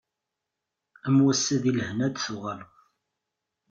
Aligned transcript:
Am 1.07 1.17
wass-a 1.23 1.55
di 1.63 1.71
lehna 1.77 2.03
ad 2.07 2.13
d-tuɣaleḍ. 2.15 2.73